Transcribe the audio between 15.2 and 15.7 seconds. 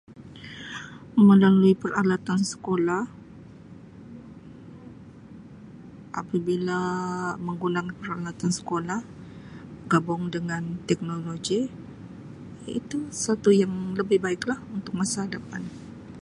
depan.